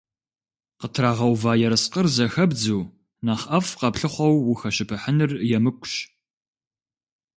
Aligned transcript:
Къытрагъэува 0.79 1.53
ерыскъыр 1.65 2.07
зэхэбдзу, 2.15 2.81
нэхъ 3.25 3.45
ӏэфӏ 3.49 3.73
къэплъыхъуэу 3.79 4.37
ухэщыпыхьыныр 4.51 5.31
емыкӏущ. 5.57 5.93